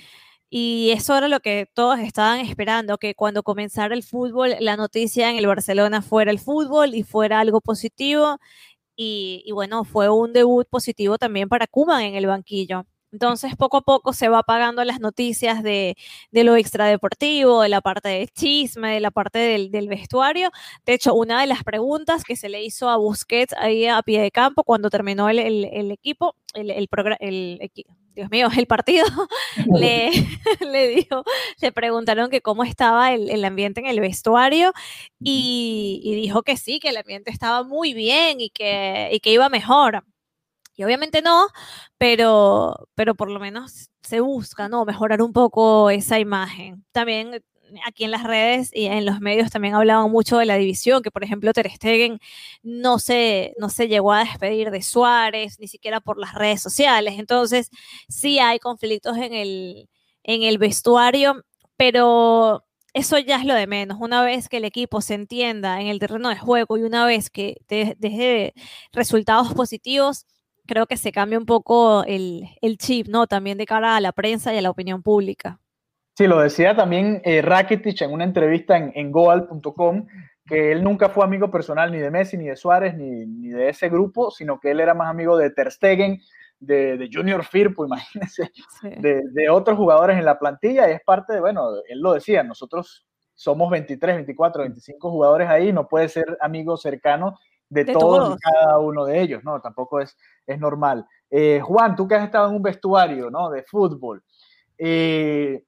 [0.50, 5.30] y eso era lo que todos estaban esperando, que cuando comenzara el fútbol, la noticia
[5.30, 8.38] en el Barcelona fuera el fútbol y fuera algo positivo.
[8.96, 12.86] Y, bueno, fue un debut positivo también para Kuman en el banquillo.
[13.14, 15.96] Entonces, poco a poco se va apagando las noticias de,
[16.32, 20.50] lo extradeportivo, de la parte de chisme, de la parte del, del, vestuario.
[20.84, 24.20] De hecho, una de las preguntas que se le hizo a Busquets ahí a pie
[24.20, 26.88] de campo cuando terminó el, el, el equipo, el,
[28.16, 29.06] Dios mío, el partido,
[29.78, 31.22] le, dijo,
[31.60, 34.72] le preguntaron que cómo estaba el, ambiente en el vestuario
[35.20, 39.30] y, y, dijo que sí, que el ambiente estaba muy bien y que, y que
[39.30, 40.04] iba mejor.
[40.76, 41.48] Y obviamente no,
[41.98, 44.84] pero, pero por lo menos se busca, ¿no?
[44.84, 46.84] Mejorar un poco esa imagen.
[46.92, 47.42] También
[47.86, 51.10] aquí en las redes y en los medios también hablaban mucho de la división, que
[51.10, 52.18] por ejemplo Ter Stegen
[52.62, 57.14] no se, no se llegó a despedir de Suárez, ni siquiera por las redes sociales.
[57.18, 57.70] Entonces,
[58.08, 59.88] sí hay conflictos en el,
[60.22, 61.42] en el vestuario,
[61.76, 63.98] pero eso ya es lo de menos.
[64.00, 67.30] Una vez que el equipo se entienda en el terreno de juego y una vez
[67.30, 68.54] que deje
[68.92, 70.26] resultados positivos,
[70.66, 73.26] creo que se cambia un poco el, el chip, ¿no?
[73.26, 75.60] También de cara a la prensa y a la opinión pública.
[76.16, 80.06] Sí, lo decía también eh, Rakitic en una entrevista en, en goal.com,
[80.46, 83.68] que él nunca fue amigo personal ni de Messi, ni de Suárez, ni, ni, de
[83.68, 86.20] ese grupo, sino que él era más amigo de Ter Stegen,
[86.60, 88.50] de, de Junior Firpo, imagínense,
[88.80, 88.90] sí.
[88.98, 92.44] de, de, otros jugadores en la plantilla, y es parte de, bueno, él lo decía,
[92.44, 98.18] nosotros somos 23, 24, 25 jugadores ahí, no puede ser amigo cercano de, de todos,
[98.18, 99.60] todos, y cada uno de ellos, ¿no?
[99.60, 101.06] Tampoco es, es normal.
[101.30, 103.50] Eh, Juan, tú que has estado en un vestuario, ¿no?
[103.50, 104.22] De fútbol.
[104.78, 105.64] Eh,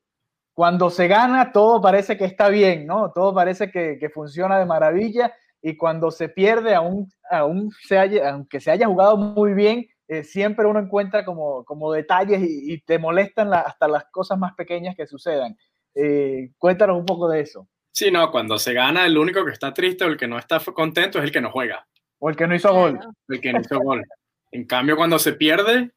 [0.55, 3.13] cuando se gana, todo parece que está bien, ¿no?
[3.13, 8.31] Todo parece que, que funciona de maravilla y cuando se pierde, aún, aún se haya,
[8.31, 12.81] aunque se haya jugado muy bien, eh, siempre uno encuentra como, como detalles y, y
[12.81, 15.57] te molestan la, hasta las cosas más pequeñas que sucedan.
[15.95, 17.67] Eh, cuéntanos un poco de eso.
[17.91, 20.61] Sí, no, cuando se gana, el único que está triste o el que no está
[20.61, 21.87] contento es el que no juega.
[22.19, 23.01] O el que no hizo gol.
[23.29, 24.05] El que no hizo gol.
[24.53, 25.91] En cambio, cuando se pierde,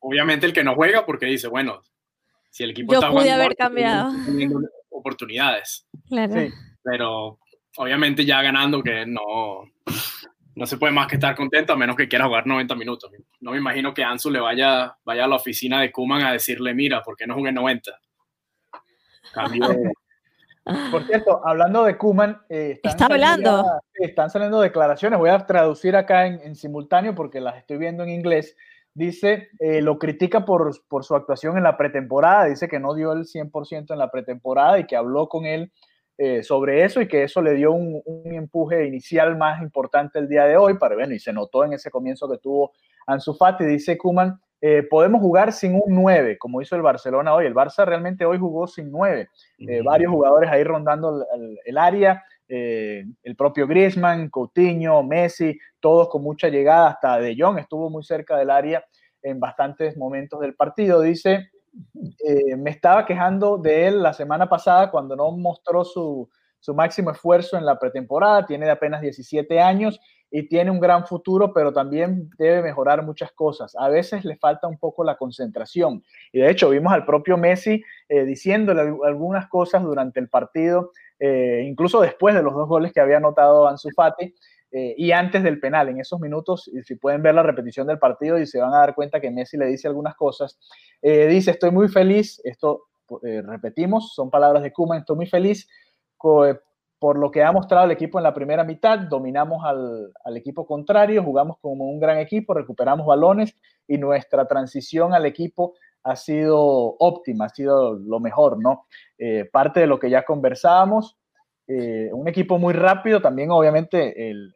[0.00, 1.82] obviamente el que no juega porque dice, bueno,
[2.50, 4.12] si el equipo Yo está pude haber cambiado.
[4.90, 5.86] oportunidades.
[6.08, 6.34] Claro.
[6.34, 6.50] Sí.
[6.82, 7.38] Pero
[7.76, 9.64] obviamente ya ganando que no,
[10.54, 13.10] no se puede más que estar contento a menos que quiera jugar 90 minutos.
[13.40, 16.74] No me imagino que Ansu le vaya, vaya a la oficina de Kuman a decirle,
[16.74, 17.92] mira, ¿por qué no jugué 90?
[19.32, 19.68] Cambio,
[20.90, 23.62] Por cierto, hablando de Kuman, eh, está hablando.
[23.62, 25.18] Ya, están saliendo declaraciones.
[25.18, 28.56] Voy a traducir acá en, en, simultáneo porque las estoy viendo en inglés
[28.98, 33.12] dice, eh, lo critica por, por, su actuación en la pretemporada, dice que no dio
[33.12, 35.72] el 100% en la pretemporada y que habló con él
[36.18, 40.28] eh, sobre eso y que eso le dio un, un, empuje inicial más importante el
[40.28, 42.72] día de hoy, para bueno, y se notó en ese comienzo que tuvo
[43.06, 47.46] Ansu Fati, dice Kuman, eh, podemos jugar sin un 9, como hizo el Barcelona hoy,
[47.46, 51.78] el Barça realmente hoy jugó sin 9, eh, varios jugadores ahí rondando el, el, el
[51.78, 57.90] área, eh, el propio Griezmann, Coutinho, Messi, todos con mucha llegada, hasta De Jong estuvo
[57.90, 58.84] muy cerca del área
[59.22, 61.02] en bastantes momentos del partido.
[61.02, 61.50] Dice,
[62.26, 67.10] eh, me estaba quejando de él la semana pasada cuando no mostró su, su máximo
[67.10, 71.72] esfuerzo en la pretemporada, tiene de apenas 17 años y tiene un gran futuro, pero
[71.72, 73.74] también debe mejorar muchas cosas.
[73.78, 76.02] A veces le falta un poco la concentración.
[76.32, 81.64] Y de hecho, vimos al propio Messi eh, diciéndole algunas cosas durante el partido, eh,
[81.66, 84.34] incluso después de los dos goles que había anotado Ansu Fati.
[84.70, 88.38] Eh, y antes del penal, en esos minutos, si pueden ver la repetición del partido
[88.38, 90.58] y se van a dar cuenta que Messi le dice algunas cosas,
[91.00, 92.84] eh, dice, estoy muy feliz, esto
[93.22, 95.66] repetimos, son palabras de Kuma, estoy muy feliz
[96.98, 101.22] por lo que ha mostrado el equipo en la primera mitad, dominamos al, equipo contrario,
[101.22, 103.56] jugamos como un gran equipo, recuperamos balones
[103.86, 106.58] y nuestra transición al equipo ha sido
[106.98, 108.86] óptima, ha sido lo mejor, ¿no?
[109.18, 111.18] Eh, parte de lo que ya conversábamos,
[111.66, 114.52] eh, un equipo muy rápido, también obviamente el,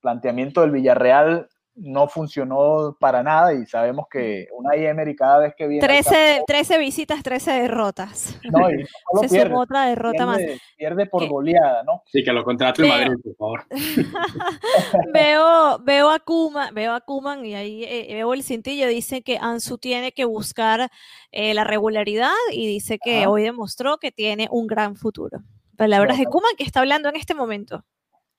[0.00, 5.66] planteamiento del Villarreal no funcionó para nada y sabemos que una Emery cada vez que
[5.66, 8.38] viene 13, campo, 13 visitas, 13 derrotas.
[8.44, 10.60] No, y no Se pierde, sumó otra derrota pierde, más.
[10.76, 12.02] Pierde por goleada, ¿no?
[12.06, 13.66] Sí, que lo contrate el Madrid, por favor.
[15.12, 19.38] veo, veo a Kuman, veo a Kuman y ahí eh, veo el cintillo, dice que
[19.38, 20.90] Ansu tiene que buscar
[21.32, 23.30] eh, la regularidad y dice que Ajá.
[23.30, 25.40] hoy demostró que tiene un gran futuro.
[25.76, 26.30] Palabras bueno.
[26.30, 27.84] de Kuman que está hablando en este momento.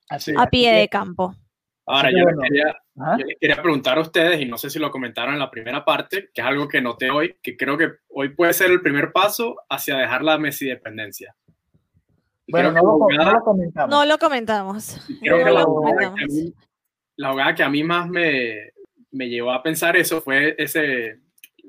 [0.08, 1.34] Así, a pie así de campo.
[1.84, 2.40] Ahora, yo, bueno.
[2.96, 5.50] Quería, yo, les quería, preguntar a ustedes, y no sé si lo comentaron en la
[5.50, 8.80] primera parte, que es algo que noté hoy, que creo que hoy puede ser el
[8.80, 11.34] primer paso hacia dejar la Messi dependencia.
[12.48, 13.90] Bueno, no lo, jugada, no lo, comentamos.
[13.90, 15.00] No lo comentamos.
[15.20, 16.54] Creo no que, la, jugada que mí,
[17.16, 18.72] la, jugada que a mí más me,
[19.10, 21.18] me llevó a pensar eso fue ese,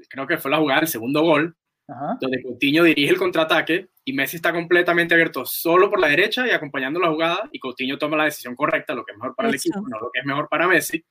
[0.09, 1.55] creo que fue la jugada del segundo gol,
[1.87, 2.17] Ajá.
[2.19, 6.51] donde Coutinho dirige el contraataque y Messi está completamente abierto solo por la derecha y
[6.51, 9.55] acompañando la jugada y Coutinho toma la decisión correcta, lo que es mejor para Eso.
[9.55, 11.03] el equipo, no lo que es mejor para Messi,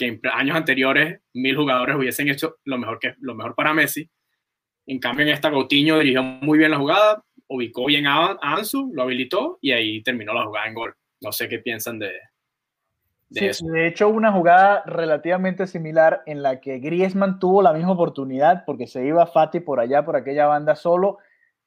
[0.00, 4.08] que en años anteriores mil jugadores hubiesen hecho lo mejor, que, lo mejor para Messi.
[4.86, 9.02] En cambio, en esta Coutinho dirigió muy bien la jugada, ubicó bien a Ansu, lo
[9.02, 10.94] habilitó y ahí terminó la jugada en gol.
[11.20, 12.12] No sé qué piensan de,
[13.28, 13.66] de Sí, eso.
[13.66, 18.86] de hecho, una jugada relativamente similar en la que Griezmann tuvo la misma oportunidad porque
[18.86, 21.18] se iba Fati por allá, por aquella banda solo.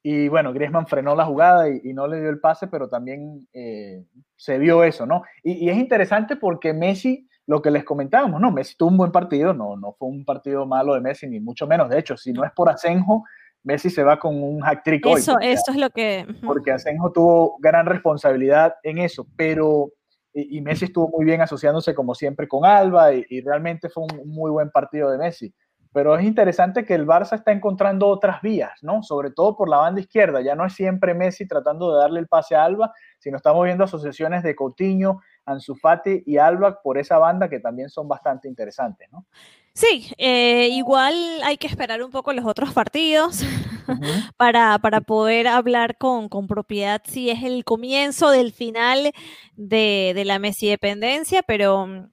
[0.02, 3.46] Y bueno, Griezmann frenó la jugada y, y no le dio el pase, pero también
[3.52, 4.02] eh,
[4.34, 5.22] se vio eso, ¿no?
[5.44, 8.50] Y, y es interesante porque Messi, lo que les comentábamos, ¿no?
[8.50, 11.66] Messi tuvo un buen partido, no, no fue un partido malo de Messi, ni mucho
[11.66, 11.88] menos.
[11.90, 13.24] De hecho, si no es por Asenjo,
[13.62, 15.20] Messi se va con un hack trick hoy.
[15.20, 16.26] Eso, eso es lo que...
[16.44, 19.90] porque Asenjo tuvo gran responsabilidad en eso, pero
[20.32, 24.04] y, y Messi estuvo muy bien asociándose como siempre con Alba y, y realmente fue
[24.04, 25.54] un muy buen partido de Messi.
[25.92, 29.04] Pero es interesante que el Barça está encontrando otras vías, ¿no?
[29.04, 30.40] Sobre todo por la banda izquierda.
[30.40, 33.84] Ya no es siempre Messi tratando de darle el pase a Alba, sino estamos viendo
[33.84, 39.08] asociaciones de Coutinho, Ansu Fati y Alba por esa banda que también son bastante interesantes,
[39.12, 39.26] ¿no?
[39.72, 43.40] Sí, eh, igual hay que esperar un poco los otros partidos
[44.36, 49.12] para, para poder hablar con, con propiedad si es el comienzo del final
[49.56, 52.08] de, de la Messi dependencia, pero mm,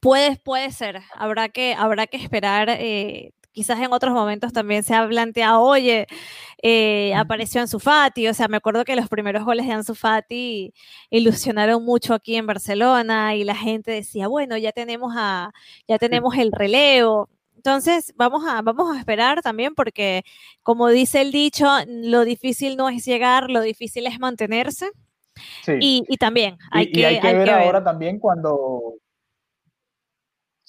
[0.00, 2.68] puede, puede ser, habrá que, habrá que esperar.
[2.70, 6.06] eh, quizás en otros momentos también se ha planteado, oye,
[6.62, 10.72] eh, apareció Ansu Fati, o sea, me acuerdo que los primeros goles de Ansu Fati
[11.10, 15.52] ilusionaron mucho aquí en Barcelona y la gente decía, bueno, ya tenemos a,
[15.86, 17.28] ya tenemos el relevo.
[17.56, 20.24] Entonces, vamos a, vamos a esperar también porque,
[20.62, 24.90] como dice el dicho, lo difícil no es llegar, lo difícil es mantenerse.
[25.64, 25.72] Sí.
[25.80, 27.62] Y, y también hay y, que, y hay que hay ver que ver.
[27.62, 28.94] ahora también cuando.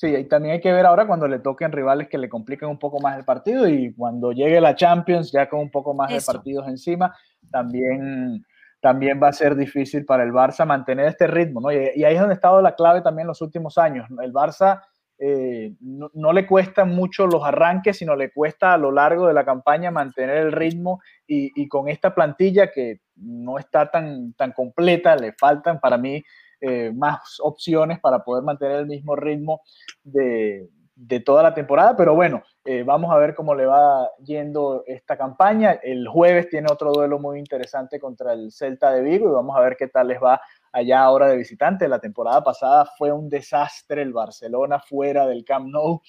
[0.03, 2.77] Sí, y también hay que ver ahora cuando le toquen rivales que le compliquen un
[2.77, 6.29] poco más el partido y cuando llegue la Champions ya con un poco más Eso.
[6.29, 7.15] de partidos encima,
[7.49, 8.43] también,
[8.81, 11.71] también va a ser difícil para el Barça mantener este ritmo, ¿no?
[11.71, 14.05] Y, y ahí es donde ha estado la clave también los últimos años.
[14.21, 14.81] El Barça
[15.19, 19.33] eh, no, no le cuestan mucho los arranques, sino le cuesta a lo largo de
[19.33, 24.51] la campaña mantener el ritmo y, y con esta plantilla que no está tan, tan
[24.51, 26.21] completa, le faltan para mí
[26.65, 29.61] eh, más opciones para poder mantener el mismo ritmo
[30.01, 34.83] de, de toda la temporada, pero bueno, eh, vamos a ver cómo le va yendo
[34.87, 35.73] esta campaña.
[35.83, 39.59] El jueves tiene otro duelo muy interesante contra el Celta de Vigo y vamos a
[39.59, 40.39] ver qué tal les va
[40.71, 41.89] allá ahora de visitante.
[41.89, 46.01] La temporada pasada fue un desastre el Barcelona fuera del Camp Nou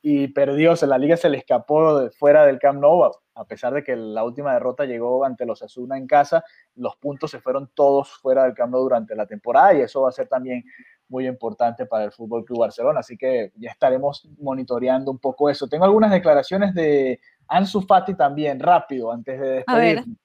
[0.00, 3.82] y perdió, la liga se le escapó de fuera del Camp Nou, a- pesar de
[3.82, 8.10] que la última derrota llegó ante los Asuna en casa, los puntos se fueron todos
[8.20, 10.64] fuera del Camp Nou durante la temporada y eso va a ser también
[11.08, 15.68] muy importante para el Fútbol Club Barcelona, así que ya estaremos monitoreando un poco eso.
[15.68, 20.16] Tengo algunas declaraciones de Ansu Fati también, rápido, antes de despedirme.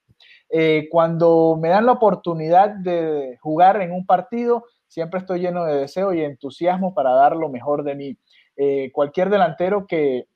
[0.50, 5.76] Eh, cuando me dan la oportunidad de jugar en un partido, siempre estoy lleno de
[5.76, 8.18] deseo y entusiasmo para dar lo mejor de mí.
[8.56, 10.26] Eh, cualquier delantero que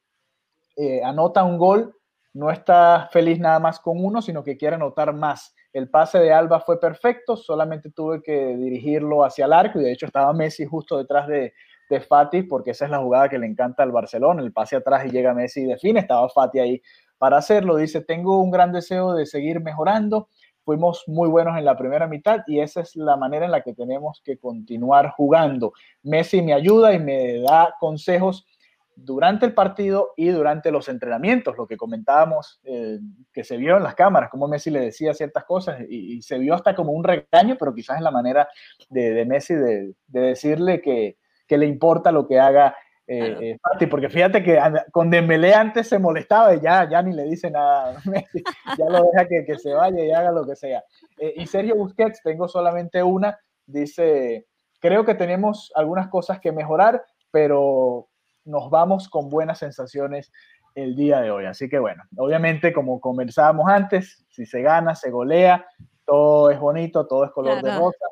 [0.76, 1.96] eh, anota un gol
[2.34, 5.54] no está feliz nada más con uno, sino que quiere anotar más.
[5.72, 9.92] El pase de Alba fue perfecto, solamente tuve que dirigirlo hacia el arco y de
[9.92, 11.52] hecho estaba Messi justo detrás de,
[11.88, 15.06] de Fati porque esa es la jugada que le encanta al Barcelona, el pase atrás
[15.06, 16.82] y llega Messi y define, estaba Fati ahí
[17.18, 17.76] para hacerlo.
[17.76, 20.28] Dice, tengo un gran deseo de seguir mejorando,
[20.64, 23.74] fuimos muy buenos en la primera mitad y esa es la manera en la que
[23.74, 25.72] tenemos que continuar jugando.
[26.02, 28.46] Messi me ayuda y me da consejos
[28.94, 32.98] durante el partido y durante los entrenamientos, lo que comentábamos eh,
[33.32, 36.38] que se vio en las cámaras, como Messi le decía ciertas cosas y, y se
[36.38, 38.48] vio hasta como un regaño, pero quizás es la manera
[38.90, 42.76] de, de Messi de, de decirle que, que, le importa lo que haga
[43.06, 44.58] eh, eh, Fati, porque fíjate que
[44.92, 48.42] con Dembélé antes se molestaba y ya, ya ni le dice nada a Messi,
[48.78, 50.84] ya lo deja que, que se vaya y haga lo que sea.
[51.18, 54.46] Eh, y Sergio Busquets, tengo solamente una, dice,
[54.80, 58.08] creo que tenemos algunas cosas que mejorar, pero
[58.44, 60.32] nos vamos con buenas sensaciones
[60.74, 61.44] el día de hoy.
[61.46, 65.66] Así que bueno, obviamente como conversábamos antes, si se gana, se golea,
[66.04, 68.04] todo es bonito, todo es color de rosa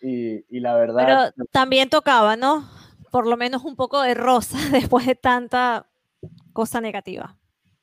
[0.00, 1.32] y, y la verdad...
[1.34, 2.68] Pero también tocaba, ¿no?
[3.10, 5.86] Por lo menos un poco de rosa después de tanta
[6.52, 7.36] cosa negativa.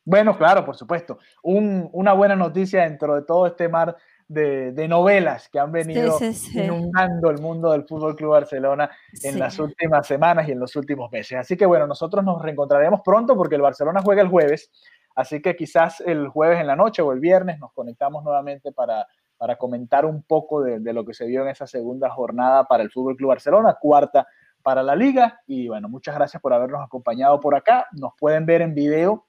[0.03, 1.19] Bueno, claro, por supuesto.
[1.43, 3.95] Un- una buena noticia dentro de todo este mar
[4.31, 6.59] de, de novelas que han venido sí, sí.
[6.59, 8.89] inundando el mundo del Fútbol Club Barcelona
[9.23, 11.37] en las últimas semanas y en los últimos meses.
[11.37, 14.71] Así que bueno, nosotros nos reencontraremos pronto porque el Barcelona juega el jueves.
[15.15, 19.05] Así que quizás el jueves en la noche o el viernes nos conectamos nuevamente para,
[19.37, 22.83] para comentar un poco de, de lo que se vio en esa segunda jornada para
[22.83, 24.25] el Fútbol Club Barcelona, cuarta
[24.63, 25.41] para la liga.
[25.45, 27.87] Y bueno, muchas gracias por habernos acompañado por acá.
[27.91, 29.27] Nos pueden ver en video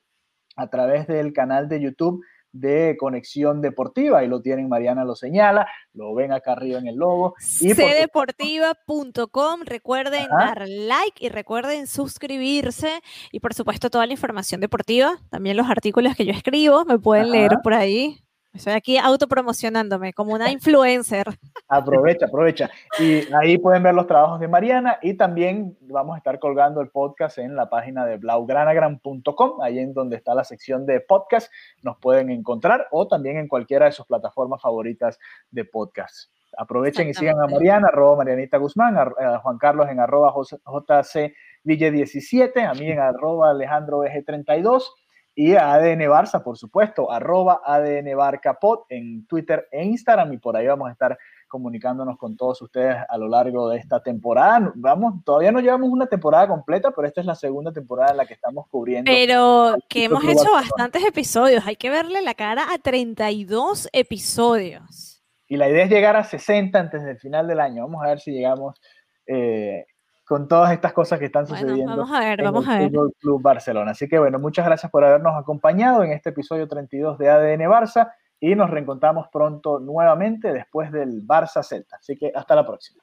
[0.54, 4.20] a través del canal de YouTube de Conexión Deportiva.
[4.20, 7.35] Ahí lo tienen, Mariana lo señala, lo ven acá arriba en el logo.
[7.60, 9.60] Y por cdeportiva.com.
[9.64, 10.46] Recuerden Ajá.
[10.46, 13.00] dar like y recuerden suscribirse.
[13.31, 17.31] Y por supuesto, toda la información deportiva, también los artículos que yo escribo, me pueden
[17.31, 18.22] leer por ahí.
[18.53, 21.27] Estoy aquí autopromocionándome como una influencer.
[21.69, 22.71] Aprovecha, aprovecha.
[22.98, 26.90] Y ahí pueden ver los trabajos de Mariana y también vamos a estar colgando el
[26.90, 31.50] podcast en la página de blaugranagram.com, ahí en donde está la sección de podcast,
[31.83, 35.19] nos pueden encontrar o también en cualquiera de sus plataformas favoritas
[35.50, 36.31] de podcast.
[36.59, 41.33] Aprovechen y sigan a Mariana, arroba Marianita Guzmán, a, Juan Carlos en arroba JC
[41.65, 44.92] Ville 17, a mí en arroba Alejandro Eje 32
[45.35, 50.56] y a ADN Barça, por supuesto, arroba ADN Barcapod en Twitter e Instagram y por
[50.56, 51.18] ahí vamos a estar
[51.48, 54.72] comunicándonos con todos ustedes a lo largo de esta temporada.
[54.74, 58.26] Vamos, todavía no llevamos una temporada completa, pero esta es la segunda temporada en la
[58.26, 59.10] que estamos cubriendo.
[59.10, 65.22] Pero que hemos hecho bastantes episodios, hay que verle la cara a 32 episodios.
[65.46, 67.83] Y la idea es llegar a 60 antes del final del año.
[67.83, 68.80] Vamos a ver si llegamos
[69.26, 69.85] eh,
[70.25, 72.90] con todas estas cosas que están sucediendo vamos a ver, vamos a ver.
[73.18, 73.90] Club Barcelona.
[73.90, 78.12] Así que bueno, muchas gracias por habernos acompañado en este episodio 32 de ADN Barça
[78.40, 81.96] y nos reencontramos pronto nuevamente después del Barça Celta.
[81.96, 83.02] Así que hasta la próxima.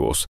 [0.00, 0.26] Skyros